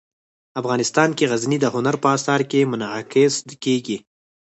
افغانستان 0.59 1.09
کې 1.17 1.27
غزني 1.31 1.57
د 1.61 1.65
هنر 1.75 1.95
په 2.03 2.07
اثار 2.17 2.41
کې 2.51 2.69
منعکس 2.71 3.33
کېږي. 3.63 3.97